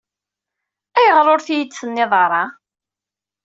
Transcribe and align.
Ayɣeṛ 0.97 1.27
ur-t-iyi-d 1.33 1.71
tenniḍ 1.73 2.11
ara? 2.23 2.43